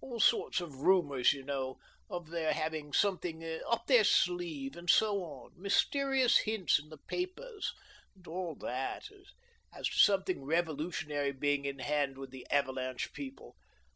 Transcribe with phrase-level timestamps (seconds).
[0.00, 3.02] All sorts of rumours, you know, of their 164 THE DORRINGTON DEED BOX havinf^
[3.66, 7.74] something' up their sleeve,' and so on; mysterious hints in the papers,
[8.14, 9.08] and all that,
[9.76, 13.56] as to something revolutionary being in hand with the 'Avalanche' people.